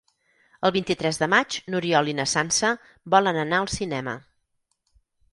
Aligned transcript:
El 0.67 0.71
vint-i-tres 0.75 1.19
de 1.23 1.25
maig 1.33 1.57
n'Oriol 1.73 2.09
i 2.13 2.15
na 2.19 2.25
Sança 2.31 2.71
volen 3.15 3.37
anar 3.43 3.59
al 3.65 3.69
cinema. 3.75 4.15